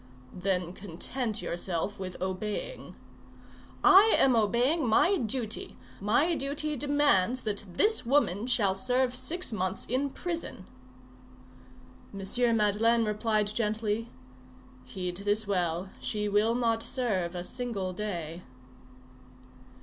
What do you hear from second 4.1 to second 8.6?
am obeying my duty. My duty demands that this woman